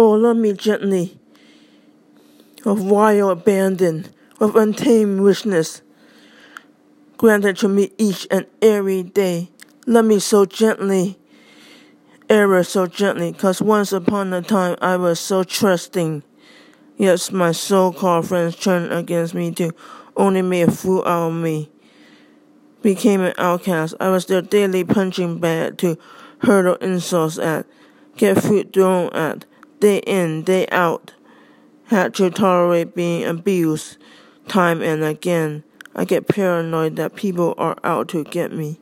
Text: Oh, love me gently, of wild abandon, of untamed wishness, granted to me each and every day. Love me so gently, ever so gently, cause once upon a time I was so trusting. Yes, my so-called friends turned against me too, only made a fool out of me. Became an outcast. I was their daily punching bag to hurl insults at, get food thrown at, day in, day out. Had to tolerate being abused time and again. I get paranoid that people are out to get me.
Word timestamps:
Oh, 0.00 0.12
love 0.12 0.36
me 0.36 0.52
gently, 0.52 1.18
of 2.64 2.84
wild 2.84 3.36
abandon, 3.36 4.06
of 4.38 4.54
untamed 4.54 5.18
wishness, 5.18 5.80
granted 7.16 7.56
to 7.56 7.68
me 7.68 7.90
each 7.98 8.24
and 8.30 8.46
every 8.62 9.02
day. 9.02 9.50
Love 9.88 10.04
me 10.04 10.20
so 10.20 10.44
gently, 10.44 11.18
ever 12.30 12.62
so 12.62 12.86
gently, 12.86 13.32
cause 13.32 13.60
once 13.60 13.90
upon 13.90 14.32
a 14.32 14.40
time 14.40 14.76
I 14.80 14.96
was 14.96 15.18
so 15.18 15.42
trusting. 15.42 16.22
Yes, 16.96 17.32
my 17.32 17.50
so-called 17.50 18.28
friends 18.28 18.54
turned 18.54 18.92
against 18.92 19.34
me 19.34 19.50
too, 19.50 19.72
only 20.16 20.42
made 20.42 20.68
a 20.68 20.70
fool 20.70 21.02
out 21.08 21.30
of 21.30 21.34
me. 21.34 21.72
Became 22.82 23.22
an 23.22 23.34
outcast. 23.36 23.96
I 23.98 24.10
was 24.10 24.26
their 24.26 24.42
daily 24.42 24.84
punching 24.84 25.40
bag 25.40 25.76
to 25.78 25.98
hurl 26.42 26.76
insults 26.76 27.36
at, 27.36 27.66
get 28.16 28.40
food 28.40 28.72
thrown 28.72 29.12
at, 29.12 29.44
day 29.80 29.98
in, 29.98 30.42
day 30.42 30.66
out. 30.70 31.14
Had 31.86 32.14
to 32.14 32.30
tolerate 32.30 32.94
being 32.94 33.24
abused 33.24 33.96
time 34.48 34.82
and 34.82 35.02
again. 35.04 35.64
I 35.94 36.04
get 36.04 36.28
paranoid 36.28 36.96
that 36.96 37.16
people 37.16 37.54
are 37.58 37.76
out 37.82 38.08
to 38.08 38.24
get 38.24 38.52
me. 38.52 38.78